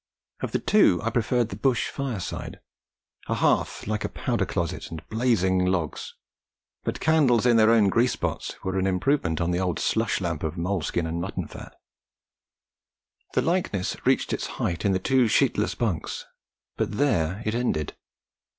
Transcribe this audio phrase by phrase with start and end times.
[0.39, 2.59] Of the two I preferred the bush fireside,
[3.27, 6.15] a hearth like a powder closet and blazing logs;
[6.83, 10.41] but candles in their own grease spots were an improvement on the old slush lamp
[10.41, 11.75] of moleskin and mutton fat.
[13.35, 16.25] The likeness reached its height in the two sheetless bunks,
[16.77, 17.95] but there it ended.